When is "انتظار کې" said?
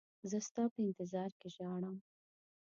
0.87-1.47